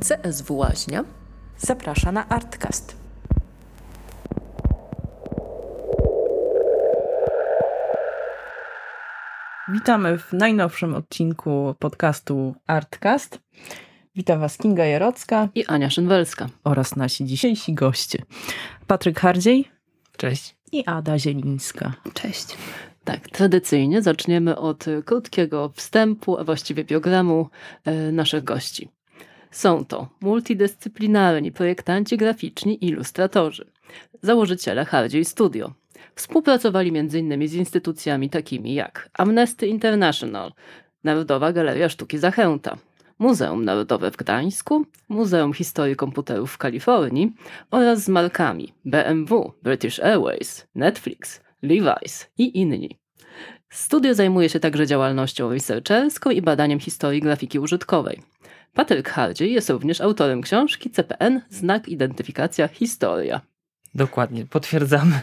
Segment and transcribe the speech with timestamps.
[0.00, 1.04] CSW Łaźnia
[1.58, 2.96] zaprasza na Artcast.
[9.68, 13.40] Witamy w najnowszym odcinku podcastu Artcast.
[14.14, 18.22] Witam Was Kinga Jarocka i Ania Szynwelska oraz nasi dzisiejsi goście.
[18.86, 19.68] Patryk Hardziej.
[20.16, 20.56] Cześć.
[20.72, 21.92] I Ada Zielińska.
[22.14, 22.56] Cześć.
[23.04, 27.48] Tak, tradycyjnie zaczniemy od krótkiego wstępu, a właściwie biogramu
[27.84, 28.97] e, naszych gości.
[29.50, 33.66] Są to multidyscyplinarni projektanci graficzni i ilustratorzy,
[34.22, 35.72] założyciele Hardziej Studio.
[36.14, 37.48] Współpracowali m.in.
[37.48, 40.52] z instytucjami takimi jak Amnesty International,
[41.04, 42.78] Narodowa Galeria Sztuki Zachęta,
[43.18, 47.32] Muzeum Narodowe w Gdańsku, Muzeum Historii Komputerów w Kalifornii
[47.70, 52.98] oraz z markami BMW, British Airways, Netflix, Levi's i inni.
[53.70, 58.22] Studio zajmuje się także działalnością researcherską i badaniem historii grafiki użytkowej.
[58.78, 63.40] Patryk Hardziej jest również autorem książki CPN Znak Identyfikacja Historia.
[63.94, 65.20] Dokładnie, potwierdzamy.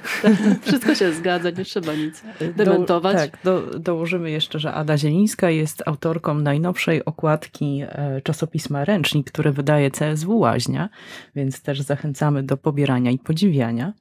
[0.61, 2.23] Wszystko się zgadza, nie trzeba nic
[2.55, 3.13] dementować.
[3.15, 9.31] Do, tak, do, dołożymy jeszcze, że Ada Zielińska jest autorką najnowszej okładki e, czasopisma Ręcznik,
[9.31, 10.89] które wydaje CSW Łaźnia,
[11.35, 13.93] więc też zachęcamy do pobierania i podziwiania.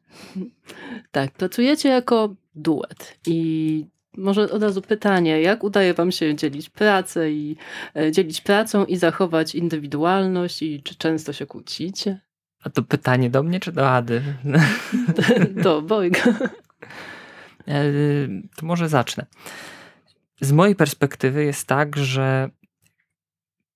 [1.10, 3.86] Tak, pracujecie jako duet i
[4.16, 7.56] może od razu pytanie, jak udaje Wam się dzielić pracę i
[7.96, 12.20] e, dzielić pracą i zachować indywidualność i czy często się kłócicie?
[12.64, 14.22] A to pytanie do mnie czy do Ady?
[15.64, 16.22] do Bojga.
[17.68, 17.82] E,
[18.56, 19.26] to może zacznę.
[20.40, 22.50] Z mojej perspektywy jest tak, że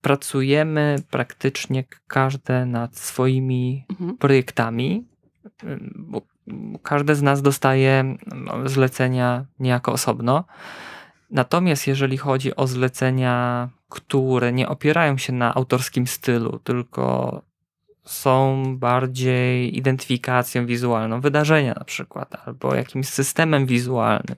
[0.00, 4.18] pracujemy praktycznie każde nad swoimi mhm.
[4.18, 5.08] projektami,
[5.96, 6.22] bo
[6.82, 10.44] każde z nas dostaje no, zlecenia niejako osobno.
[11.30, 17.42] Natomiast jeżeli chodzi o zlecenia, które nie opierają się na autorskim stylu, tylko
[18.04, 24.36] są bardziej identyfikacją wizualną wydarzenia na przykład, albo jakimś systemem wizualnym,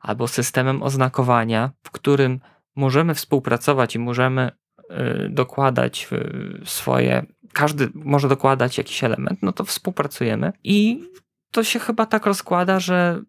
[0.00, 2.40] albo systemem oznakowania, w którym
[2.76, 4.50] możemy współpracować i możemy
[4.80, 6.08] y, dokładać
[6.64, 11.08] swoje, każdy może dokładać jakiś element, no to współpracujemy i
[11.52, 13.22] to się chyba tak rozkłada, że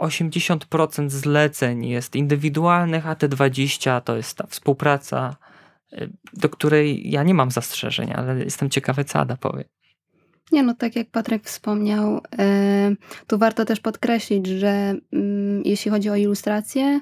[0.00, 5.36] 80% zleceń jest indywidualnych, a te 20% to jest ta współpraca
[5.92, 9.64] Y, do której ja nie mam zastrzeżeń, ale jestem ciekawy, co Ada powie.
[10.52, 12.20] Nie, no tak jak Patryk wspomniał, y,
[13.26, 17.00] tu warto też podkreślić, że mm, jeśli chodzi o ilustrację,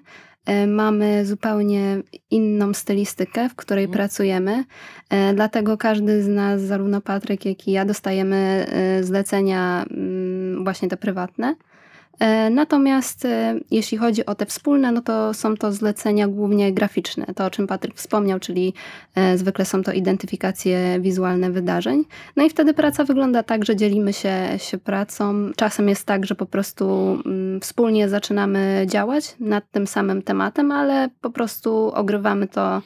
[0.48, 3.93] y, mamy zupełnie inną stylistykę, w której mm.
[3.93, 4.65] pracujemy.
[5.34, 8.66] Dlatego każdy z nas, zarówno Patryk, jak i ja, dostajemy
[9.03, 10.05] zlecenia mm,
[10.66, 11.54] właśnie te prywatne.
[12.19, 17.27] E, natomiast e, jeśli chodzi o te wspólne, no to są to zlecenia głównie graficzne,
[17.37, 18.75] to o czym Patryk wspomniał, czyli
[19.15, 22.04] e, zwykle są to identyfikacje wizualne wydarzeń.
[22.37, 25.50] No i wtedy praca wygląda tak, że dzielimy się, się pracą.
[25.56, 31.09] Czasem jest tak, że po prostu mm, wspólnie zaczynamy działać nad tym samym tematem, ale
[31.21, 32.83] po prostu ogrywamy to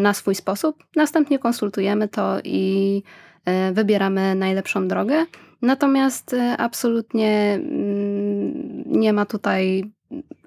[0.00, 0.84] na swój sposób.
[0.96, 3.02] Następnie konsultujemy to i
[3.72, 5.26] wybieramy najlepszą drogę.
[5.62, 9.90] Natomiast e, absolutnie mm, nie ma tutaj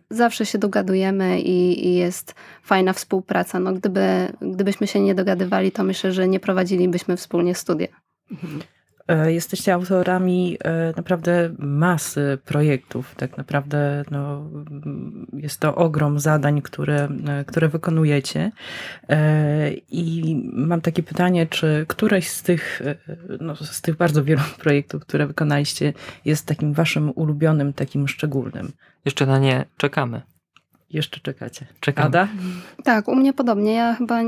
[0.10, 3.60] zawsze się dogadujemy i, i, jest fajna współpraca.
[3.60, 7.88] No, gdyby, gdybyśmy się nie dogadywali, to myślę, że nie prowadzilibyśmy wspólnie studia.
[8.32, 8.62] Mhm.
[9.10, 13.16] E, jesteście autorami e, naprawdę masy projektów.
[13.16, 14.50] Tak naprawdę no,
[15.34, 18.52] jest to ogrom zadań, które, e, które wykonujecie.
[19.90, 22.82] I mam takie pytanie, czy któreś z tych,
[23.40, 25.94] no, z tych bardzo wielu projektów, które wykonaliście,
[26.26, 28.72] jest takim waszym ulubionym, takim szczególnym?
[29.06, 30.22] Jeszcze na nie czekamy.
[30.90, 31.66] Jeszcze czekacie.
[31.80, 32.08] Czekamy.
[32.08, 32.28] Ada?
[32.84, 33.74] Tak, u mnie podobnie.
[33.74, 34.22] Ja chyba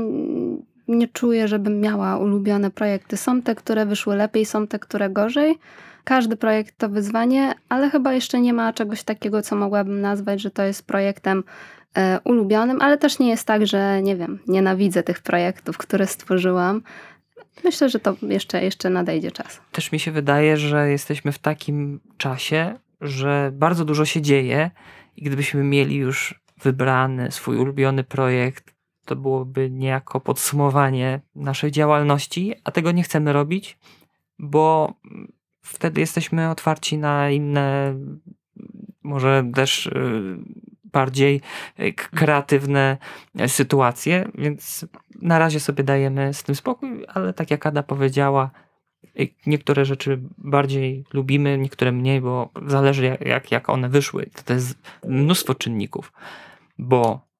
[0.88, 3.16] nie czuję, żebym miała ulubione projekty.
[3.16, 5.58] Są te, które wyszły lepiej, są te, które gorzej.
[6.04, 10.50] Każdy projekt to wyzwanie, ale chyba jeszcze nie ma czegoś takiego, co mogłabym nazwać, że
[10.50, 11.44] to jest projektem
[11.96, 16.82] e, ulubionym, ale też nie jest tak, że nie wiem, nienawidzę tych projektów, które stworzyłam.
[17.64, 19.60] Myślę, że to jeszcze, jeszcze nadejdzie czas.
[19.72, 24.70] Też mi się wydaje, że jesteśmy w takim czasie, że bardzo dużo się dzieje
[25.16, 28.74] i gdybyśmy mieli już wybrany swój ulubiony projekt,
[29.12, 33.78] to byłoby niejako podsumowanie naszej działalności, a tego nie chcemy robić,
[34.38, 34.94] bo
[35.62, 37.94] wtedy jesteśmy otwarci na inne,
[39.02, 40.36] może też y,
[40.84, 41.40] bardziej
[41.80, 42.96] y, kreatywne
[43.46, 44.86] sytuacje, więc
[45.22, 48.50] na razie sobie dajemy z tym spokój, ale tak jak Ada powiedziała,
[49.20, 54.30] y, niektóre rzeczy bardziej lubimy, niektóre mniej, bo zależy jak, jak one wyszły.
[54.44, 56.12] To jest mnóstwo czynników,
[56.78, 57.31] bo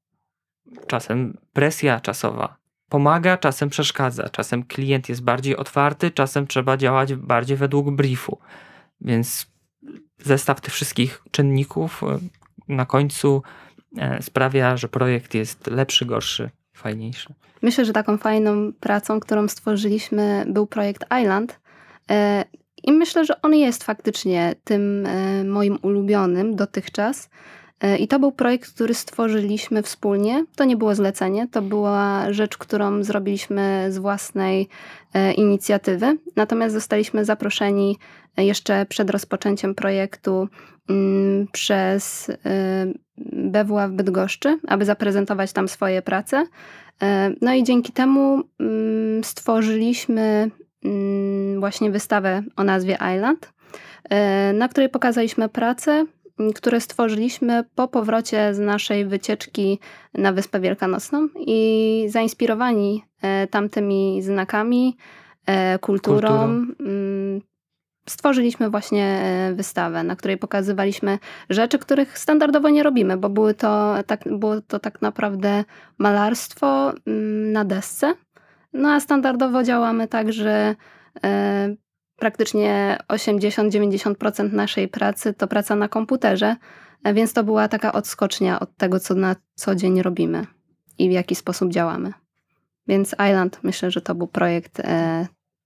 [0.87, 4.29] czasem presja czasowa pomaga, czasem przeszkadza.
[4.29, 8.39] Czasem klient jest bardziej otwarty, czasem trzeba działać bardziej według briefu.
[9.01, 9.47] Więc
[10.19, 12.19] zestaw tych wszystkich czynników e,
[12.69, 13.43] na końcu
[13.99, 17.35] e, sprawia, że projekt jest lepszy, gorszy, fajniejszy.
[17.63, 21.61] Myślę, że taką fajną pracą, którą stworzyliśmy, był projekt Island.
[22.11, 22.45] E,
[22.83, 25.09] I myślę, że on jest faktycznie tym
[25.45, 27.31] moim ulubionym dotychczas.
[27.99, 30.45] I to był projekt, który stworzyliśmy wspólnie.
[30.57, 34.69] To nie było zlecenie, to była rzecz, którą zrobiliśmy z własnej
[35.37, 36.19] inicjatywy.
[36.37, 37.99] Natomiast zostaliśmy zaproszeni
[38.37, 40.49] jeszcze przed rozpoczęciem projektu
[40.89, 42.31] mm, przez
[43.33, 46.47] BWA w Bydgoszczy, aby zaprezentować tam swoje prace.
[47.03, 50.51] E, no i dzięki temu mm, stworzyliśmy
[50.85, 53.53] mm, właśnie wystawę o nazwie Island,
[54.11, 56.07] e, na której pokazaliśmy prace,
[56.55, 59.79] które stworzyliśmy po powrocie z naszej wycieczki
[60.15, 64.97] na Wyspę Wielkanocną i zainspirowani e, tamtymi znakami,
[65.81, 67.43] kulturą, kulturą
[68.09, 71.19] stworzyliśmy właśnie e, wystawę, na której pokazywaliśmy
[71.51, 75.65] rzeczy, których standardowo nie robimy, bo były to tak, było to tak naprawdę
[75.99, 78.15] malarstwo mm, na desce.
[78.73, 80.75] No a standardowo działamy tak, że
[81.25, 81.75] e,
[82.23, 86.57] praktycznie 80-90% naszej pracy to praca na komputerze,
[87.05, 90.47] e, więc to była taka odskocznia od tego, co na co dzień robimy
[90.99, 92.13] i w jaki sposób działamy.
[92.89, 94.83] Więc Island myślę, że to był projekt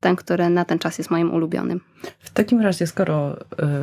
[0.00, 1.80] ten, który na ten czas jest moim ulubionym.
[2.18, 3.36] W takim razie, skoro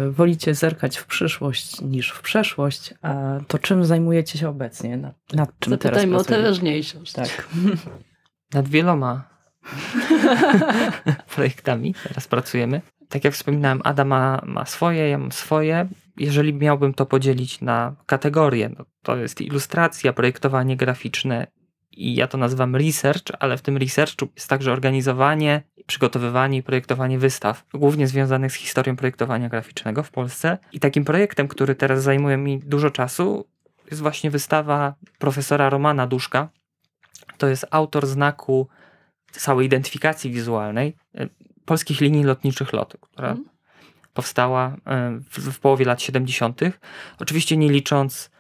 [0.07, 4.97] y, wolicie zerkać w przyszłość niż w przeszłość, a to czym zajmujecie się obecnie?
[4.97, 7.13] Nad, nad czym Zapytajmy teraz o teraźniejszość.
[7.13, 7.47] Tak.
[8.53, 9.32] Nad wieloma
[11.36, 12.81] projektami teraz pracujemy.
[13.10, 15.88] Tak jak wspominałem, Ada ma, ma swoje, ja mam swoje.
[16.18, 21.48] Jeżeli miałbym to podzielić na kategorie, no to jest ilustracja, projektowanie graficzne
[21.98, 27.19] i ja to nazywam research, ale w tym researchu jest także organizowanie, przygotowywanie i projektowanie
[27.19, 30.57] wystaw, głównie związanych z historią projektowania graficznego w Polsce.
[30.71, 33.48] I takim projektem, który teraz zajmuje mi dużo czasu,
[33.92, 36.50] jest właśnie wystawa profesora Romana Duszka.
[37.38, 38.68] To jest autor znaku
[39.38, 41.30] całej identyfikacji wizualnej e,
[41.65, 43.45] polskich linii lotniczych LOT, która mm.
[44.13, 46.62] powstała e, w, w połowie lat 70.
[47.19, 48.31] Oczywiście nie licząc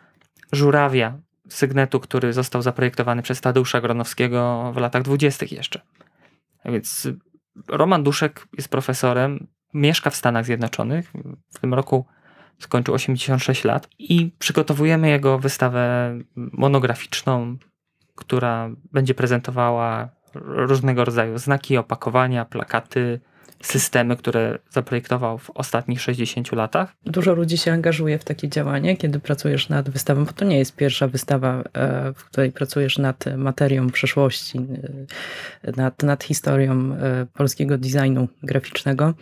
[0.51, 1.19] żurawia
[1.49, 5.81] sygnetu, który został zaprojektowany przez Tadeusza Gronowskiego w latach dwudziestych jeszcze.
[6.65, 7.07] Więc
[7.67, 11.13] Roman Duszek jest profesorem, mieszka w Stanach Zjednoczonych.
[11.53, 12.05] W tym roku
[12.59, 17.57] skończył 86 lat i przygotowujemy jego wystawę monograficzną,
[18.15, 23.19] która będzie prezentowała różnego rodzaju znaki, opakowania, plakaty,
[23.63, 26.95] systemy, które zaprojektował w ostatnich 60 latach.
[27.05, 30.75] Dużo ludzi się angażuje w takie działanie, kiedy pracujesz nad wystawą, bo to nie jest
[30.75, 34.57] pierwsza wystawa, e, w której pracujesz nad materią przeszłości,
[35.63, 39.13] e, nad, nad historią e, polskiego designu graficznego.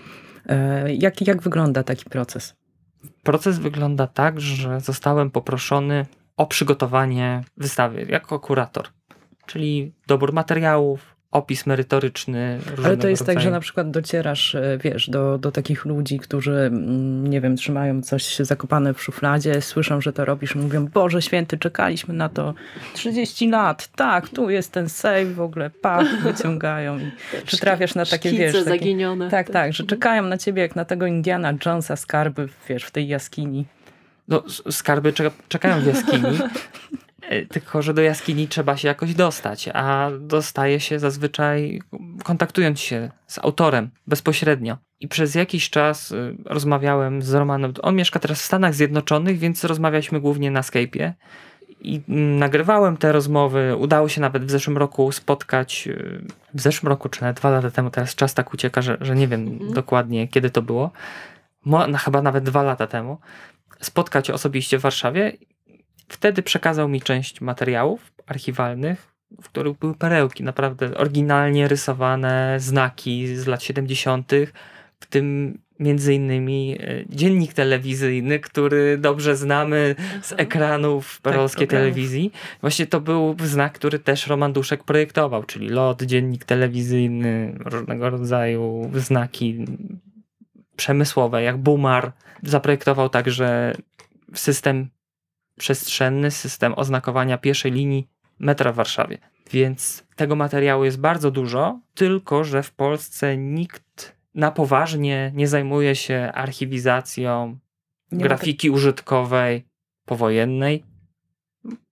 [0.88, 2.56] Jak, jak wygląda taki proces?
[3.24, 6.06] Proces wygląda tak, że zostałem poproszony
[6.38, 8.88] o przygotowanie wystawy jako kurator,
[9.46, 12.60] czyli dobór materiałów, opis merytoryczny.
[12.86, 13.36] Ale to jest rodzaju.
[13.36, 17.56] tak, że na przykład docierasz, e, wiesz, do, do takich ludzi, którzy, mm, nie wiem,
[17.56, 22.54] trzymają coś zakopane w szufladzie, słyszą, że to robisz, mówią, Boże Święty, czekaliśmy na to
[22.94, 27.00] 30 lat, tak, tu jest ten save, w ogóle, pach, wyciągają.
[27.00, 27.12] I,
[27.46, 29.30] czy trafiasz na takie, wiesz, takie, zaginione.
[29.30, 33.08] Tak, tak, że czekają na ciebie jak na tego Indiana Jonesa skarby, wiesz, w tej
[33.08, 33.66] jaskini.
[34.28, 35.14] No, skarby
[35.48, 36.40] czekają w jaskini,
[37.50, 41.82] tylko, że do jaskini trzeba się jakoś dostać, a dostaje się zazwyczaj
[42.24, 44.78] kontaktując się z autorem bezpośrednio.
[45.00, 47.74] I przez jakiś czas y, rozmawiałem z Romanem.
[47.82, 51.12] On mieszka teraz w Stanach Zjednoczonych, więc rozmawialiśmy głównie na Skype'ie.
[51.82, 53.76] I mm, nagrywałem te rozmowy.
[53.76, 56.22] Udało się nawet w zeszłym roku spotkać, y,
[56.54, 59.28] w zeszłym roku, czy nawet dwa lata temu, teraz czas tak ucieka, że, że nie
[59.28, 59.74] wiem mhm.
[59.74, 60.92] dokładnie kiedy to było.
[61.66, 63.18] Mo, no, chyba nawet dwa lata temu.
[63.82, 65.38] Spotkać osobiście w Warszawie
[66.12, 73.48] Wtedy przekazał mi część materiałów archiwalnych, w których były perełki, naprawdę oryginalnie rysowane znaki z
[73.48, 74.32] lat 70.,
[75.00, 81.80] w tym między innymi e, dziennik telewizyjny, który dobrze znamy z ekranów tak, polskiej tak,
[81.80, 82.32] telewizji.
[82.62, 88.92] Właśnie to był znak, który też Roman Duszek projektował, czyli lot, dziennik telewizyjny, różnego rodzaju
[88.96, 89.66] znaki
[90.76, 92.12] przemysłowe, jak Bumar.
[92.44, 93.74] Zaprojektował także
[94.34, 94.90] system
[95.62, 98.08] przestrzenny system oznakowania pierwszej linii
[98.40, 99.18] metra w Warszawie.
[99.52, 105.96] Więc tego materiału jest bardzo dużo, tylko że w Polsce nikt na poważnie nie zajmuje
[105.96, 107.58] się archiwizacją
[108.12, 109.66] nie grafiki użytkowej
[110.06, 110.84] powojennej.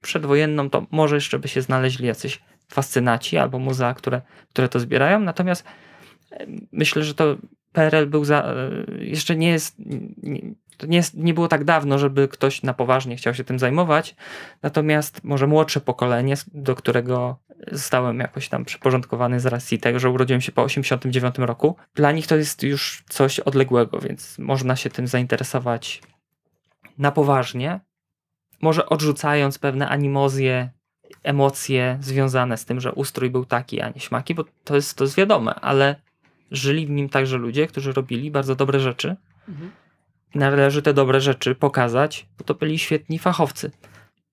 [0.01, 5.19] Przedwojenną to może jeszcze by się znaleźli jacyś fascynaci albo muzea, które, które to zbierają.
[5.19, 5.63] Natomiast
[6.71, 7.37] myślę, że to
[7.71, 9.75] PRL był za, e, jeszcze nie jest,
[10.23, 10.41] nie,
[10.87, 14.15] nie, nie było tak dawno, żeby ktoś na poważnie chciał się tym zajmować.
[14.63, 17.39] Natomiast może młodsze pokolenie, do którego
[17.71, 22.27] zostałem jakoś tam przyporządkowany z racji tego, że urodziłem się po 89 roku, dla nich
[22.27, 26.01] to jest już coś odległego, więc można się tym zainteresować
[26.97, 27.79] na poważnie.
[28.61, 30.69] Może odrzucając pewne animozje,
[31.23, 35.03] emocje związane z tym, że ustrój był taki, a nie śmaki, bo to jest, to
[35.03, 35.95] jest wiadome, ale
[36.51, 39.15] żyli w nim także ludzie, którzy robili bardzo dobre rzeczy.
[39.49, 39.71] Mhm.
[40.35, 43.71] Należy te dobre rzeczy pokazać, bo to byli świetni fachowcy.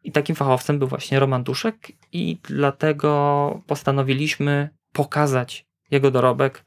[0.02, 6.64] I takim fachowcem był właśnie Roman Duszek, i dlatego postanowiliśmy pokazać jego dorobek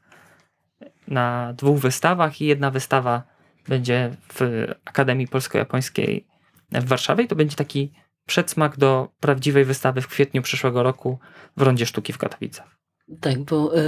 [1.08, 2.40] na dwóch wystawach.
[2.40, 3.22] I jedna wystawa
[3.68, 6.26] będzie w Akademii Polsko-Japońskiej
[6.72, 7.24] w Warszawie.
[7.24, 7.92] I to będzie taki
[8.26, 11.18] przedsmak do prawdziwej wystawy w kwietniu przyszłego roku
[11.56, 12.79] w Rondzie Sztuki w Katowicach.
[13.20, 13.80] Tak, bo e,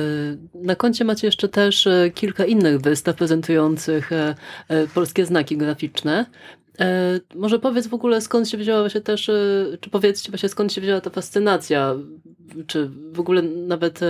[0.54, 4.34] na koncie macie jeszcze też e, kilka innych wystaw prezentujących e,
[4.94, 6.26] polskie znaki graficzne.
[7.34, 9.30] Może powiedz w ogóle skąd się wzięła właśnie też,
[9.80, 11.94] czy powiedzcie właśnie skąd się wzięła ta fascynacja,
[12.66, 14.00] czy w ogóle nawet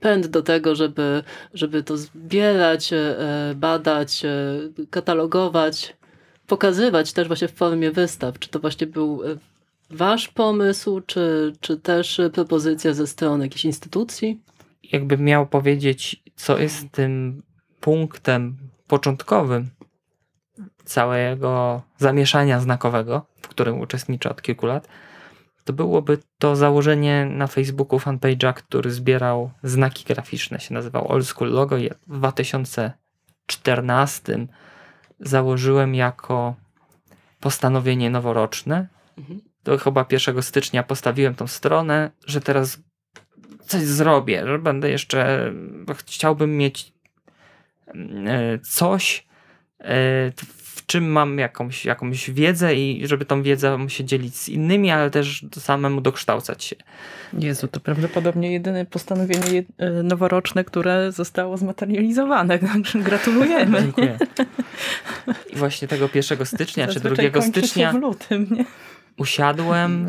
[0.00, 1.22] pęd do tego, żeby,
[1.54, 2.90] żeby to zbierać,
[3.56, 4.22] badać,
[4.90, 5.96] katalogować,
[6.46, 8.38] pokazywać też właśnie w formie wystaw.
[8.38, 9.20] Czy to właśnie był
[9.90, 14.40] wasz pomysł, czy, czy też propozycja ze strony jakiejś instytucji?
[14.92, 17.42] Jakbym miał powiedzieć, co jest tym
[17.80, 18.56] punktem
[18.86, 19.70] początkowym
[20.84, 24.88] całego zamieszania znakowego, w którym uczestniczę od kilku lat,
[25.64, 31.52] to byłoby to założenie na Facebooku fanpage'a, który zbierał znaki graficzne, się nazywał Old School
[31.52, 34.46] Logo i w 2014
[35.20, 36.54] założyłem jako
[37.40, 38.88] postanowienie noworoczne.
[39.18, 39.40] Mhm.
[39.62, 42.78] To chyba 1 stycznia postawiłem tą stronę, że teraz
[43.70, 45.52] coś zrobię, że będę jeszcze,
[46.06, 46.92] chciałbym mieć
[48.26, 49.26] e, coś,
[49.80, 49.84] e,
[50.56, 55.10] w czym mam jakąś, jakąś wiedzę i żeby tą wiedzę się dzielić z innymi, ale
[55.10, 56.76] też samemu dokształcać się.
[57.38, 62.58] Jezu, to prawdopodobnie jedyne postanowienie e, noworoczne, które zostało zmaterializowane.
[62.94, 63.80] Gratulujemy.
[63.80, 64.18] Dziękuję.
[65.52, 67.92] I właśnie tego 1 stycznia czy 2 stycznia.
[67.92, 68.64] w lutym, nie?
[69.20, 70.08] Usiadłem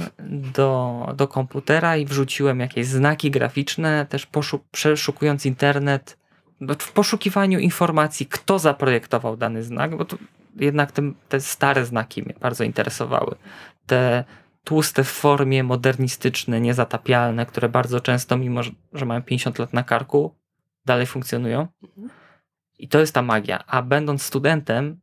[0.54, 6.18] do, do komputera i wrzuciłem jakieś znaki graficzne, też poszuk przeszukując internet,
[6.80, 10.18] w poszukiwaniu informacji, kto zaprojektował dany znak, bo to
[10.56, 13.36] jednak te, te stare znaki mnie bardzo interesowały.
[13.86, 14.24] Te
[14.64, 18.62] tłuste w formie modernistyczne, niezatapialne, które bardzo często, mimo
[18.94, 20.36] że mają 50 lat na karku,
[20.86, 21.68] dalej funkcjonują.
[22.80, 23.64] I to jest ta magia.
[23.68, 25.00] A będąc studentem,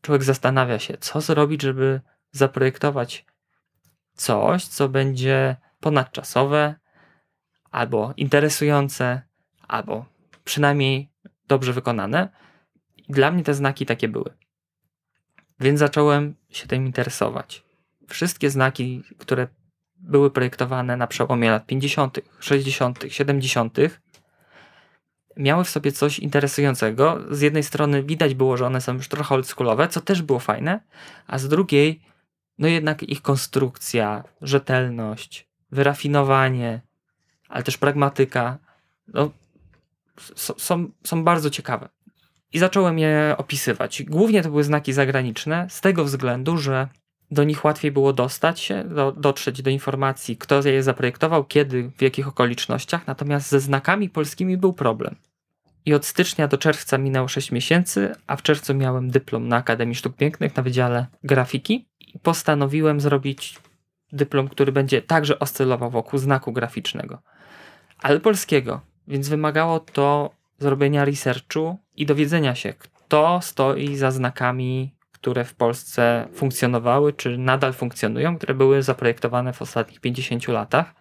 [0.00, 2.00] człowiek zastanawia się, co zrobić, żeby
[2.32, 3.26] zaprojektować
[4.14, 6.74] coś, co będzie ponadczasowe,
[7.70, 9.22] albo interesujące,
[9.68, 10.04] albo
[10.44, 11.10] przynajmniej
[11.48, 12.28] dobrze wykonane.
[13.08, 14.34] Dla mnie te znaki takie były.
[15.60, 17.64] Więc zacząłem się tym interesować.
[18.08, 19.48] Wszystkie znaki, które
[19.96, 23.78] były projektowane na przełomie lat 50., 60., 70.,
[25.36, 27.18] miały w sobie coś interesującego.
[27.30, 30.80] Z jednej strony widać było, że one są już trochę oldschoolowe, co też było fajne,
[31.26, 32.02] a z drugiej
[32.58, 36.80] no jednak ich konstrukcja, rzetelność, wyrafinowanie,
[37.48, 38.58] ale też pragmatyka
[39.08, 39.30] no,
[40.36, 41.88] są, są bardzo ciekawe.
[42.52, 44.02] I zacząłem je opisywać.
[44.02, 46.88] Głównie to były znaki zagraniczne, z tego względu, że
[47.30, 52.02] do nich łatwiej było dostać się, do, dotrzeć do informacji, kto je zaprojektował, kiedy, w
[52.02, 53.06] jakich okolicznościach.
[53.06, 55.14] Natomiast ze znakami polskimi był problem.
[55.86, 59.94] I od stycznia do czerwca minęło 6 miesięcy, a w czerwcu miałem dyplom na Akademii
[59.94, 61.87] Sztuk Pięknych na Wydziale Grafiki
[62.22, 63.58] postanowiłem zrobić
[64.12, 67.22] dyplom, który będzie także oscylował wokół znaku graficznego,
[67.98, 75.44] ale polskiego, więc wymagało to zrobienia researchu i dowiedzenia się, kto stoi za znakami, które
[75.44, 80.94] w Polsce funkcjonowały, czy nadal funkcjonują, które były zaprojektowane w ostatnich 50 latach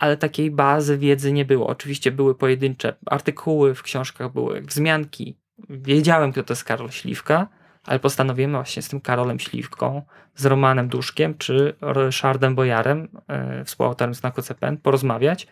[0.00, 1.66] ale takiej bazy wiedzy nie było.
[1.66, 5.38] Oczywiście były pojedyncze artykuły w książkach, były wzmianki.
[5.68, 7.48] Wiedziałem, kto to jest Karol Śliwka,
[7.86, 10.02] ale postanowiłem właśnie z tym Karolem Śliwką,
[10.34, 13.08] z Romanem Duszkiem czy Ryszardem Bojarem,
[13.58, 15.46] yy, współautorem znaku CPN, porozmawiać.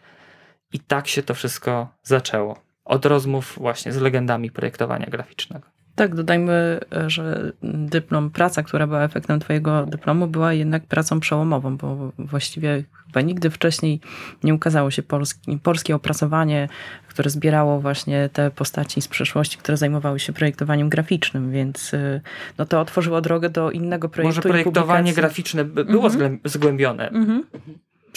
[0.72, 2.60] I tak się to wszystko zaczęło.
[2.84, 5.77] Od rozmów właśnie z legendami projektowania graficznego.
[5.98, 12.12] Tak, dodajmy, że dyplom, praca, która była efektem Twojego dyplomu, była jednak pracą przełomową, bo
[12.18, 14.00] właściwie chyba nigdy wcześniej
[14.44, 16.68] nie ukazało się polski, polskie opracowanie,
[17.08, 22.20] które zbierało właśnie te postaci z przeszłości, które zajmowały się projektowaniem graficznym, więc y,
[22.58, 24.28] no to otworzyło drogę do innego projektu.
[24.28, 26.38] Może projektowanie graficzne było mhm.
[26.44, 27.08] zgłębione.
[27.08, 27.44] Mhm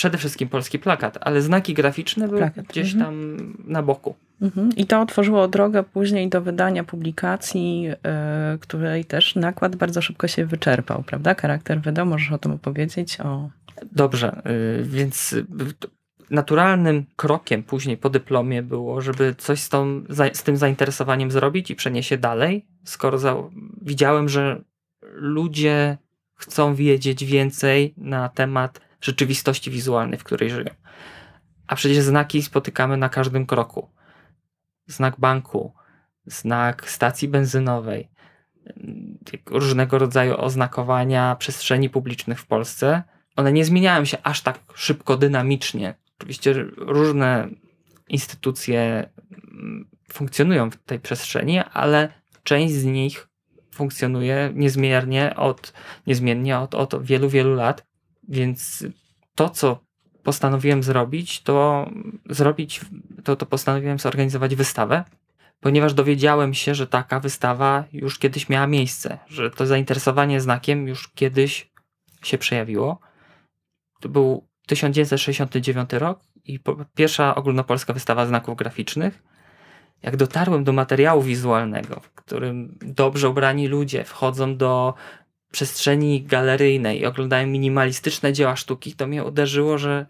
[0.02, 2.66] przede wszystkim polski plakat, ale znaki graficzne były plakat.
[2.66, 3.06] gdzieś mhm.
[3.06, 4.16] tam na boku.
[4.42, 4.70] Mhm.
[4.76, 7.94] I to otworzyło drogę później do wydania publikacji, yy,
[8.60, 11.36] której też nakład bardzo szybko się wyczerpał, prawda?
[11.36, 13.20] Charakter wydał, możesz o tym opowiedzieć?
[13.20, 13.50] O...
[13.92, 15.36] Dobrze, yy, więc
[16.30, 20.04] naturalnym krokiem później po dyplomie było, żeby coś z, tą,
[20.34, 23.36] z tym zainteresowaniem zrobić i przenieść się dalej, skoro za,
[23.82, 24.62] widziałem, że
[25.14, 25.98] ludzie
[26.36, 30.70] chcą wiedzieć więcej na temat rzeczywistości wizualnej, w której żyją.
[31.68, 33.90] A przecież znaki spotykamy na każdym kroku.
[34.88, 35.74] Znak banku,
[36.26, 38.10] znak stacji benzynowej,
[39.46, 43.04] różnego rodzaju oznakowania przestrzeni publicznych w Polsce.
[43.36, 45.96] One nie zmieniają się aż tak szybko, dynamicznie.
[46.20, 47.50] Oczywiście różne
[48.08, 53.28] instytucje mm, funkcjonują w tej przestrzeni, ale część z nich
[53.74, 55.74] funkcjonuje niezmiernie od,
[56.08, 57.86] niezmiennie od, od wielu, wielu lat.
[58.32, 58.86] Więc
[59.36, 59.80] to, co
[60.24, 61.90] postanowiłem zrobić, to
[62.30, 62.82] zrobić,
[63.24, 65.04] to, to postanowiłem zorganizować wystawę,
[65.60, 71.08] ponieważ dowiedziałem się, że taka wystawa już kiedyś miała miejsce, że to zainteresowanie znakiem już
[71.08, 71.72] kiedyś
[72.24, 73.00] się przejawiło.
[74.02, 76.60] To był 1969 rok i
[76.96, 79.24] pierwsza ogólnopolska wystawa znaków graficznych.
[80.04, 84.94] Jak dotarłem do materiału wizualnego, w którym dobrze ubrani ludzie wchodzą do
[85.52, 90.06] przestrzeni galeryjnej i oglądają minimalistyczne dzieła sztuki, to mnie uderzyło, że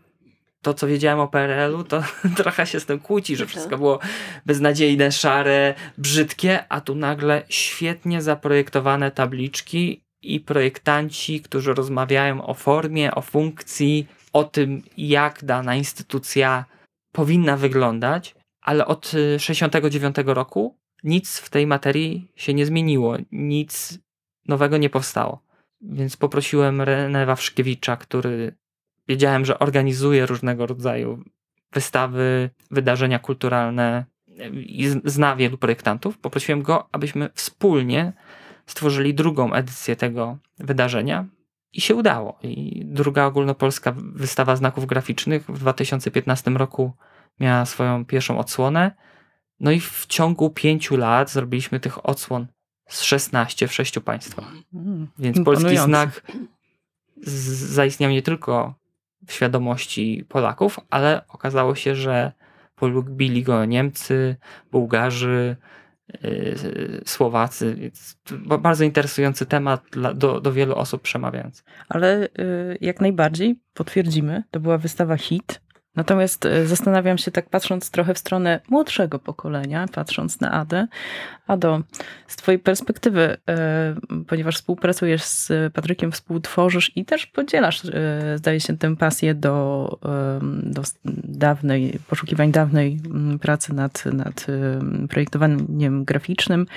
[0.61, 2.03] to, co wiedziałem o PRL-u, to
[2.37, 3.99] trochę się z tym kłóci, że wszystko było
[4.45, 13.15] beznadziejne, szare, brzydkie, a tu nagle świetnie zaprojektowane tabliczki i projektanci, którzy rozmawiają o formie,
[13.15, 16.65] o funkcji, o tym, jak dana instytucja
[17.11, 23.99] powinna wyglądać, ale od 69 roku nic w tej materii się nie zmieniło, nic
[24.47, 25.41] nowego nie powstało.
[25.81, 28.55] Więc poprosiłem Renę Wawrzkiewicza, który
[29.07, 31.23] wiedziałem, że organizuje różnego rodzaju
[31.73, 34.05] wystawy, wydarzenia kulturalne
[34.53, 36.17] i zna wielu projektantów.
[36.17, 38.13] Poprosiłem go, abyśmy wspólnie
[38.65, 41.25] stworzyli drugą edycję tego wydarzenia.
[41.73, 42.39] I się udało.
[42.43, 46.93] I druga ogólnopolska wystawa znaków graficznych w 2015 roku
[47.39, 48.91] miała swoją pierwszą odsłonę.
[49.59, 52.47] No i w ciągu pięciu lat zrobiliśmy tych odsłon
[52.91, 54.45] z 16 w sześciu państwach.
[54.73, 56.21] Mm, Więc polski znak
[57.17, 58.73] zaistniał nie tylko
[59.27, 62.31] w świadomości Polaków, ale okazało się, że
[62.75, 64.35] polubili go Niemcy,
[64.71, 65.55] Bułgarzy,
[66.23, 67.91] yy, Słowacy.
[68.59, 71.63] Bardzo interesujący temat dla, do, do wielu osób przemawiający.
[71.89, 75.61] Ale yy, jak najbardziej potwierdzimy, to była wystawa hit.
[75.95, 80.87] Natomiast e, zastanawiam się tak patrząc trochę w stronę młodszego pokolenia, patrząc na Adę.
[81.47, 81.81] Ado,
[82.27, 83.95] z twojej perspektywy, e,
[84.27, 89.99] ponieważ współpracujesz z Patrykiem, współtworzysz i też podzielasz, e, zdaje się, tę pasję do,
[90.63, 90.81] do
[91.23, 92.99] dawnej, poszukiwań dawnej
[93.41, 94.45] pracy nad, nad
[95.09, 96.67] projektowaniem graficznym.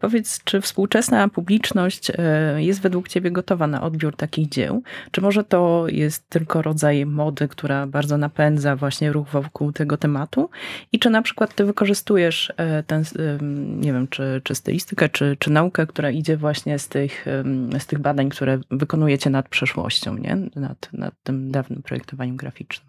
[0.00, 2.12] Powiedz, czy współczesna publiczność
[2.56, 4.82] jest według ciebie gotowa na odbiór takich dzieł?
[5.10, 9.96] Czy może to jest tylko rodzaj mody, która bardzo napędza napędza właśnie ruch wokół tego
[9.96, 10.50] tematu
[10.92, 13.04] i czy na przykład ty wykorzystujesz e, ten,
[13.80, 17.26] nie wiem, czy, czy stylistykę, czy, czy naukę, która idzie właśnie z tych,
[17.78, 20.36] z tych badań, które wykonujecie nad przeszłością, nie?
[20.56, 22.88] Nad, nad tym dawnym projektowaniem graficznym.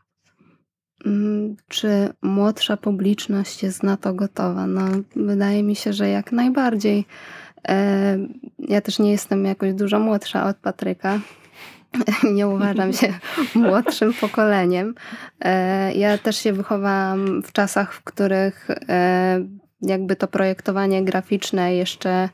[1.05, 4.67] Mm, czy młodsza publiczność jest na to gotowa?
[4.67, 4.81] No,
[5.15, 7.05] wydaje mi się, że jak najbardziej.
[7.67, 8.17] E,
[8.59, 11.19] ja też nie jestem jakoś dużo młodsza od Patryka,
[12.33, 13.13] nie uważam się
[13.55, 14.95] młodszym pokoleniem.
[15.41, 19.45] E, ja też się wychowałam w czasach, w których e,
[19.81, 22.29] jakby to projektowanie graficzne jeszcze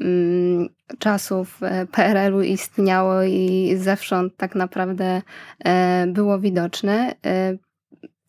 [0.00, 5.22] mm, czasów e, PRL-u istniało i zewsząd tak naprawdę
[6.06, 7.14] było widoczne.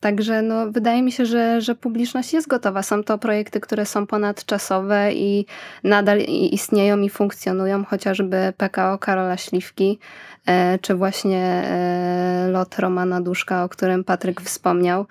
[0.05, 2.83] Także no, wydaje mi się, że, że publiczność jest gotowa.
[2.83, 5.45] Są to projekty, które są ponadczasowe i
[5.83, 6.19] nadal
[6.51, 9.99] istnieją i funkcjonują, chociażby PKO Karola Śliwki,
[10.45, 15.05] e, czy właśnie e, lot Romana Duszka, o którym Patryk wspomniał.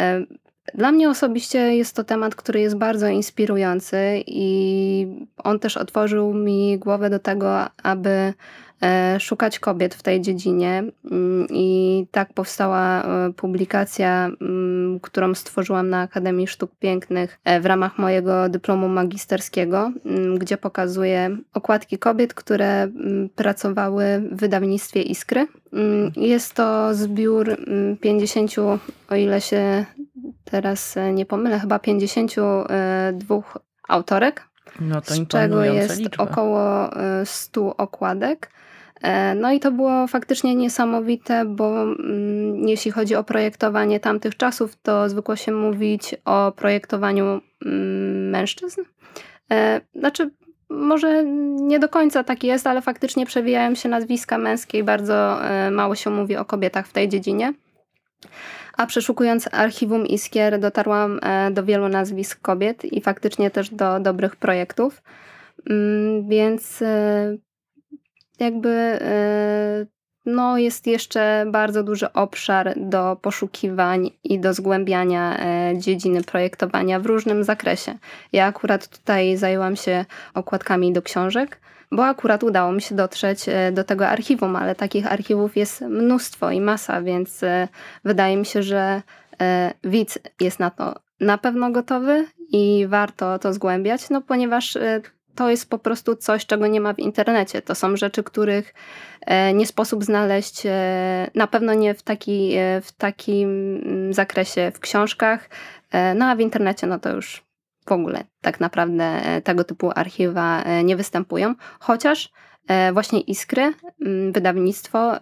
[0.00, 0.20] E,
[0.74, 5.06] dla mnie osobiście jest to temat, który jest bardzo inspirujący i
[5.38, 8.34] on też otworzył mi głowę do tego, aby
[9.18, 16.00] szukać kobiet w tej dziedzinie mm, i tak powstała e, publikacja, mm, którą stworzyłam na
[16.00, 22.88] Akademii Sztuk Pięknych e, w ramach mojego dyplomu magisterskiego, mm, gdzie pokazuję okładki kobiet, które
[23.34, 25.46] pracowały w wydawnictwie Iskry.
[26.16, 27.56] Jest to zbiór
[28.00, 28.54] 50,
[29.10, 29.84] o ile się
[30.44, 33.42] teraz nie pomylę, chyba 52
[33.88, 34.48] autorek,
[34.80, 36.24] no z czego jest liczba.
[36.24, 36.90] około
[37.24, 38.50] 100 okładek.
[39.36, 45.08] No i to było faktycznie niesamowite, bo mm, jeśli chodzi o projektowanie tamtych czasów, to
[45.08, 48.80] zwykło się mówić o projektowaniu mm, mężczyzn.
[49.94, 50.30] Znaczy,
[50.70, 51.24] może
[51.60, 55.38] nie do końca tak jest, ale faktycznie przewijają się nazwiska męskie i bardzo
[55.70, 57.52] mało się mówi o kobietach w tej dziedzinie.
[58.76, 64.36] A przeszukując archiwum Iskier, dotarłam e, do wielu nazwisk kobiet i faktycznie też do dobrych
[64.36, 65.02] projektów.
[65.70, 67.36] Mm, więc e,
[68.40, 69.86] jakby e,
[70.26, 75.38] no, jest jeszcze bardzo duży obszar do poszukiwań i do zgłębiania
[75.76, 77.98] dziedziny projektowania w różnym zakresie.
[78.32, 81.60] Ja akurat tutaj zajęłam się okładkami do książek
[81.92, 86.50] bo akurat udało mi się dotrzeć e, do tego archiwum, ale takich archiwów jest mnóstwo
[86.50, 87.68] i masa, więc e,
[88.04, 89.02] wydaje mi się, że
[89.40, 94.78] e, widz jest na to na pewno gotowy i warto to zgłębiać, no ponieważ
[95.34, 97.62] to jest po prostu coś, czego nie ma w internecie.
[97.62, 98.74] To są rzeczy, których
[99.54, 100.62] nie sposób znaleźć,
[101.34, 105.50] na pewno nie w, taki, w takim mm, zakresie w książkach,
[106.14, 107.44] no a w internecie no to już
[107.90, 112.30] w ogóle tak naprawdę e, tego typu archiwa e, nie występują, chociaż e,
[112.92, 115.16] właśnie Iskry, mm, wydawnictwo,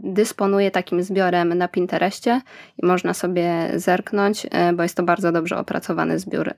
[0.00, 2.40] dysponuje takim zbiorem na Pinterestie
[2.82, 6.54] i można sobie zerknąć, bo jest to bardzo dobrze opracowany zbiór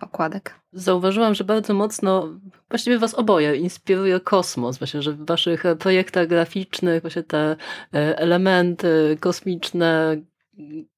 [0.00, 0.54] okładek.
[0.72, 2.28] Zauważyłam, że bardzo mocno,
[2.68, 7.56] właściwie was oboje inspiruje kosmos, właśnie, że w waszych projektach graficznych właśnie te
[7.92, 10.16] elementy kosmiczne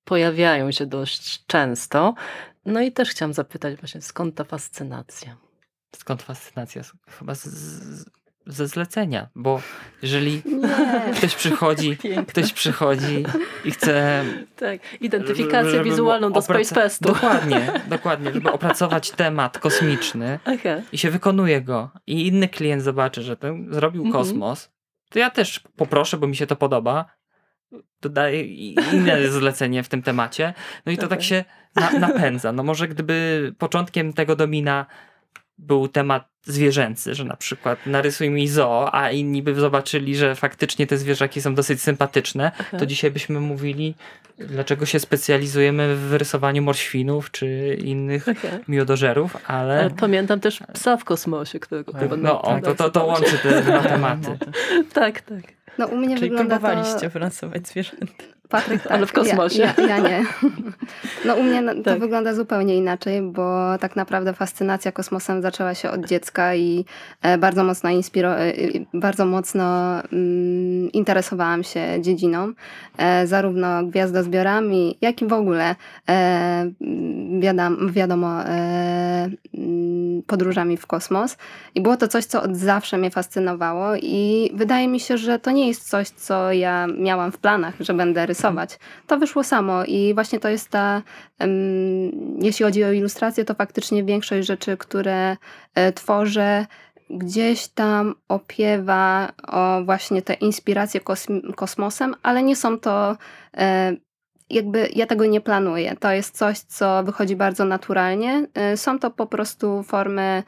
[0.04, 2.14] pojawiają się dość często.
[2.66, 5.36] No i też chciałam zapytać właśnie, skąd ta fascynacja?
[5.96, 6.82] Skąd fascynacja?
[7.18, 8.04] Chyba z, z,
[8.46, 9.62] ze zlecenia, bo
[10.02, 11.14] jeżeli Nie.
[11.14, 11.96] ktoś przychodzi,
[12.30, 13.24] ktoś przychodzi
[13.64, 14.24] i chce...
[14.56, 17.08] Tak, identyfikację wizualną do Space Festu.
[17.08, 20.82] Dokładnie, dokładnie, żeby opracować temat kosmiczny okay.
[20.92, 24.12] i się wykonuje go i inny klient zobaczy, że ten zrobił -hmm.
[24.12, 24.70] kosmos,
[25.10, 27.04] to ja też poproszę, bo mi się to podoba,
[28.00, 28.42] dodaję
[28.92, 30.54] inne zlecenie w tym temacie,
[30.86, 31.18] no i to okay.
[31.18, 31.44] tak się
[31.76, 32.52] na, napędza.
[32.52, 34.86] No może gdyby początkiem tego domina
[35.60, 40.86] był temat zwierzęcy, że na przykład narysuj mi zoo, a inni by zobaczyli, że faktycznie
[40.86, 42.78] te zwierzaki są dosyć sympatyczne, Aha.
[42.78, 43.94] to dzisiaj byśmy mówili,
[44.38, 48.60] dlaczego się specjalizujemy w rysowaniu morświnów czy innych okay.
[48.68, 49.80] miodożerów, ale...
[49.80, 49.90] ale...
[49.90, 52.16] Pamiętam też psa w kosmosie, którego chyba...
[52.16, 54.38] No, o, to, to, to łączy te dwa tematy.
[54.92, 55.42] tak, tak.
[55.78, 57.30] No u mnie Czyli wygląda próbowaliście to...
[57.64, 58.39] zwierzęta.
[58.50, 59.62] Patryk, tak, ale w kosmosie.
[59.62, 60.24] Ja, ja, ja nie.
[61.24, 62.00] No u mnie to tak.
[62.00, 66.84] wygląda zupełnie inaczej, bo tak naprawdę fascynacja kosmosem zaczęła się od dziecka i
[67.22, 68.52] e, bardzo mocno inspiro, e,
[68.94, 72.52] bardzo mocno mm, interesowałam się dziedziną,
[72.98, 75.74] e, zarówno gwiazdozbiorami, jak i w ogóle
[77.90, 79.36] wiadomo mm,
[80.26, 81.36] podróżami w kosmos.
[81.74, 85.50] I było to coś, co od zawsze mnie fascynowało i wydaje mi się, że to
[85.50, 88.39] nie jest coś, co ja miałam w planach, że będę rysować
[89.06, 91.02] To wyszło samo i właśnie to jest ta,
[92.40, 95.36] jeśli chodzi o ilustrację, to faktycznie większość rzeczy, które
[95.74, 96.66] e, tworzę,
[97.10, 101.00] gdzieś tam opiewa o właśnie te inspiracje
[101.56, 103.16] kosmosem, ale nie są to
[103.56, 103.92] e,
[104.50, 105.96] jakby ja tego nie planuję.
[106.00, 108.46] To jest coś, co wychodzi bardzo naturalnie.
[108.54, 110.42] E, są to po prostu formy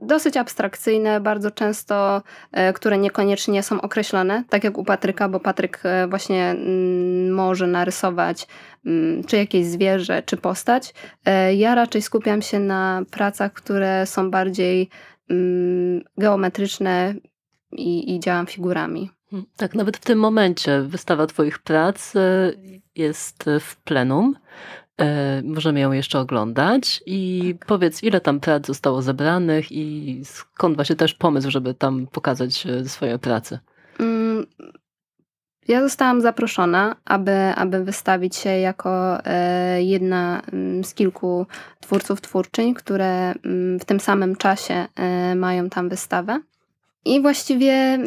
[0.00, 5.80] dosyć abstrakcyjne, bardzo często, e, które niekoniecznie są określone, tak jak u Patryka, bo Patryk
[5.84, 8.46] e, właśnie mm, może narysować
[8.86, 10.94] mm, czy jakieś zwierzę, czy postać.
[11.24, 14.88] E, ja raczej skupiam się na pracach, które są bardziej
[15.30, 17.14] mm, geometryczne
[17.72, 19.10] i, i działam figurami.
[19.30, 22.12] Hmm, tak, nawet w tym momencie wystawa Twoich prac
[22.94, 24.34] jest w plenum.
[25.00, 27.66] E, możemy ją jeszcze oglądać i tak.
[27.66, 32.84] powiedz, ile tam prac zostało zebranych i skąd właśnie też pomysł, żeby tam pokazać e,
[32.88, 33.58] swoje prace?
[34.00, 34.46] Mm,
[35.68, 41.46] ja zostałam zaproszona, aby, aby wystawić się jako e, jedna mm, z kilku
[41.80, 44.86] twórców twórczyń, które mm, w tym samym czasie
[45.36, 46.40] mają tam wystawę.
[47.04, 47.98] I właściwie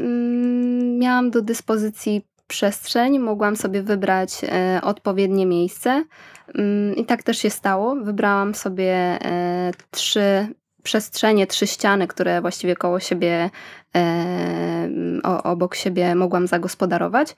[0.98, 4.42] miałam do dyspozycji przestrzeń, mogłam sobie wybrać
[4.82, 6.04] odpowiednie miejsce.
[6.56, 7.96] Mm, I tak też się stało.
[7.96, 10.48] Wybrałam sobie e, trzy
[10.84, 13.50] przestrzenie, trzy ściany, które właściwie koło siebie,
[13.96, 14.90] e,
[15.44, 17.36] obok siebie mogłam zagospodarować.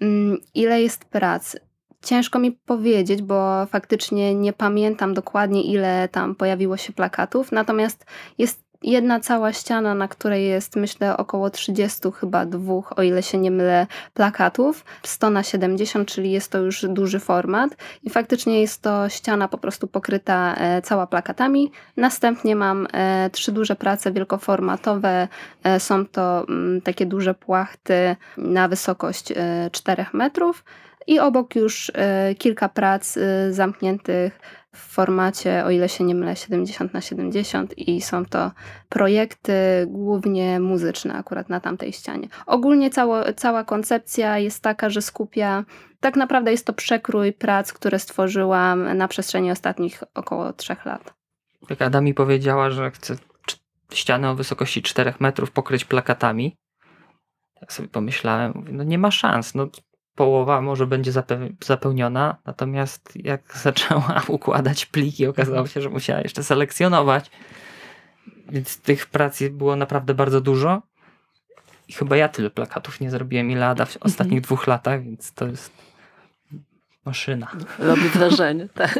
[0.00, 1.56] Mm, ile jest prac?
[2.04, 8.06] Ciężko mi powiedzieć, bo faktycznie nie pamiętam dokładnie, ile tam pojawiło się plakatów, natomiast
[8.38, 13.38] jest jedna cała ściana, na której jest myślę około 30 chyba dwóch, o ile się
[13.38, 17.76] nie mylę, plakatów, 100 na 70, czyli jest to już duży format.
[18.02, 21.72] I faktycznie jest to ściana po prostu pokryta e, cała plakatami.
[21.96, 25.28] Następnie mam e, trzy duże prace wielkoformatowe,
[25.64, 29.32] e, są to mm, takie duże płachty na wysokość
[29.72, 30.64] 4 metrów.
[31.06, 31.92] I obok już
[32.38, 33.18] kilka prac
[33.50, 34.40] zamkniętych
[34.74, 38.50] w formacie, o ile się nie mylę, 70 na 70 i są to
[38.88, 39.52] projekty
[39.86, 42.28] głównie muzyczne akurat na tamtej ścianie.
[42.46, 45.64] Ogólnie cało, cała koncepcja jest taka, że skupia,
[46.00, 51.14] tak naprawdę jest to przekrój prac, które stworzyłam na przestrzeni ostatnich około trzech lat.
[51.70, 53.16] Jak Ada mi powiedziała, że chce
[53.92, 56.56] ścianę o wysokości 4 metrów pokryć plakatami,
[57.60, 59.68] tak sobie pomyślałem, mówię, no nie ma szans, no
[60.14, 61.12] połowa może będzie
[61.64, 67.30] zapełniona, natomiast jak zaczęła układać pliki, okazało się, że musiała jeszcze selekcjonować.
[68.48, 70.82] Więc tych prac było naprawdę bardzo dużo.
[71.88, 74.10] I chyba ja tyle plakatów nie zrobiłem ile Ada w mhm.
[74.10, 75.72] ostatnich dwóch latach, więc to jest
[77.04, 77.50] maszyna.
[77.78, 78.98] Robi wrażenie, tak.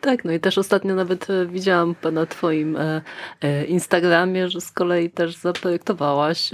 [0.00, 3.02] Tak, no i też ostatnio nawet e, widziałam na twoim e,
[3.40, 6.50] e, Instagramie, że z kolei też zaprojektowałaś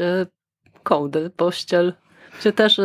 [0.83, 1.95] kołdę, pościel,
[2.41, 2.81] gdzie też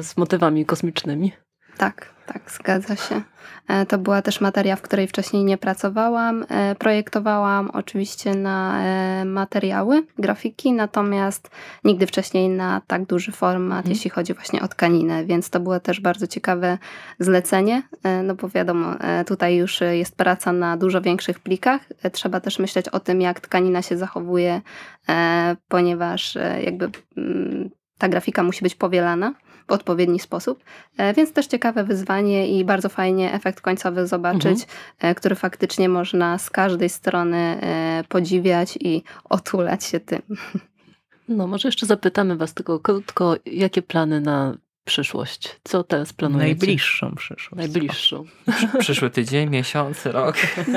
[0.00, 1.32] z motywami kosmicznymi.
[1.76, 3.22] Tak, tak, zgadza się.
[3.68, 6.46] E, to była też materia, w której wcześniej nie pracowałam.
[6.48, 11.50] E, projektowałam oczywiście na e, materiały, grafiki, natomiast
[11.84, 13.94] nigdy wcześniej na tak duży format, mhm.
[13.94, 16.78] jeśli chodzi właśnie o tkaninę, więc to było też bardzo ciekawe
[17.18, 17.82] zlecenie,
[18.24, 18.94] no bo wiadomo,
[19.26, 21.80] tutaj już jest praca na dużo większych plikach.
[22.12, 24.60] Trzeba też myśleć o tym, jak tkanina się zachowuje,
[25.68, 27.70] ponieważ jakby mm,
[28.02, 29.34] ta grafika musi być powielana
[29.68, 30.64] w odpowiedni sposób.
[30.96, 34.68] E, więc też ciekawe wyzwanie i bardzo fajnie efekt końcowy zobaczyć, mhm.
[34.98, 40.22] E, który faktycznie można z każdej strony e, podziwiać i otulać się tym.
[41.28, 45.60] No, może jeszcze zapytamy Was tylko krótko, jakie plany na przyszłość?
[45.64, 46.48] Co teraz planujecie?
[46.48, 47.56] Najbliższą przyszłość.
[47.56, 48.24] Najbliższą.
[48.78, 50.36] Przyszły tydzień, miesiąc, rok.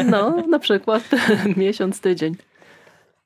[0.10, 1.10] No, na przykład
[1.58, 2.36] miesiąc, tydzień.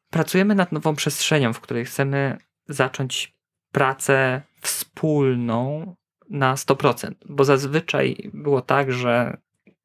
[0.10, 2.38] Pracujemy nad nową przestrzenią, w której chcemy
[2.70, 3.39] zacząć
[3.72, 5.96] pracę wspólną
[6.30, 9.38] na 100%, bo zazwyczaj było tak, że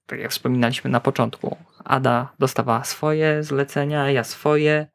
[0.06, 4.86] tak jak wspominaliśmy na początku, Ada dostawała swoje zlecenia, ja swoje.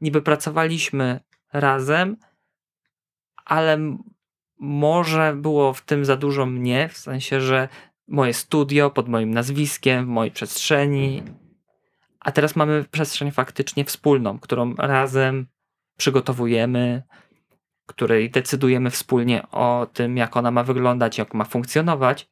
[0.00, 1.20] Niby pracowaliśmy
[1.52, 2.16] razem,
[3.44, 3.96] ale
[4.58, 7.68] może było w tym za dużo mnie, w sensie, że
[8.08, 11.22] moje studio pod moim nazwiskiem, w mojej przestrzeni,
[12.20, 15.46] a teraz mamy przestrzeń faktycznie wspólną, którą razem
[15.96, 17.02] przygotowujemy,
[17.92, 22.28] której decydujemy wspólnie o tym, jak ona ma wyglądać, jak ma funkcjonować.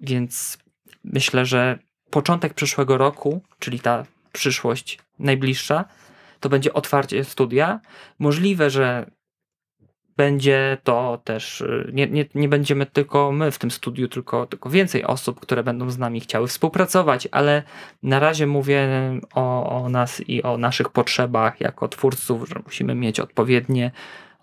[0.00, 0.58] Więc
[1.04, 1.78] myślę, że
[2.10, 5.84] początek przyszłego roku, czyli ta przyszłość najbliższa,
[6.40, 7.80] to będzie otwarcie studia.
[8.18, 9.10] Możliwe, że
[10.16, 15.04] będzie to też, nie, nie, nie będziemy tylko my w tym studiu, tylko, tylko więcej
[15.04, 17.62] osób, które będą z nami chciały współpracować, ale
[18.02, 18.88] na razie mówię
[19.34, 23.90] o, o nas i o naszych potrzebach jako twórców, że musimy mieć odpowiednie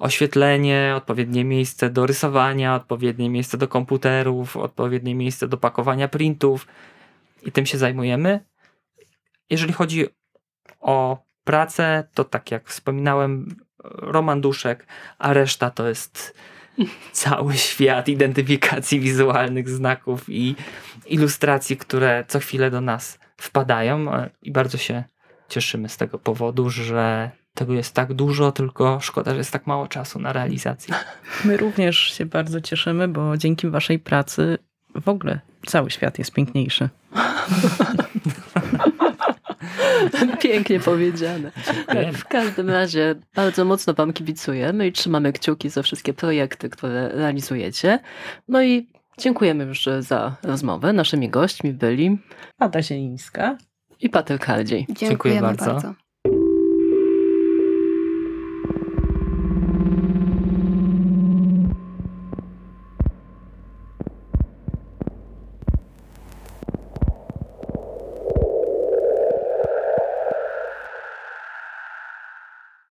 [0.02, 6.68] oświetlenie, odpowiednie miejsce do rysowania, odpowiednie miejsce do komputerów, odpowiednie miejsce do pakowania printów
[7.44, 8.46] i tym się zajmujemy.
[9.50, 10.06] Jeżeli chodzi
[10.80, 14.88] o pracę, to tak jak wspominałem, Roman Duszek,
[15.18, 16.34] a reszta to jest
[17.12, 20.56] cały świat identyfikacji wizualnych znaków i
[21.06, 24.06] ilustracji, które co chwilę do nas wpadają
[24.42, 25.04] i bardzo się
[25.50, 29.88] cieszymy z tego powodu, że tego jest tak dużo, tylko szkoda, że jest tak mało
[29.88, 30.96] czasu na realizację.
[31.46, 34.58] My również się bardzo cieszymy, bo dzięki waszej pracy
[34.96, 36.90] w ogóle cały świat jest piękniejszy.
[40.42, 41.52] Pięknie powiedziane.
[42.14, 48.00] W każdym razie bardzo mocno Wam kibicujemy i trzymamy kciuki za wszystkie projekty, które realizujecie.
[48.48, 48.88] No i
[49.18, 50.94] dziękujemy już za rozmowę.
[50.94, 52.18] Naszymi gośćmi byli
[52.60, 53.58] Ada Zielińska
[54.00, 54.80] i Patryk Hardziej.
[54.80, 55.66] Dziękujemy, Dziękuję bardzo.
[55.66, 55.94] bardzo.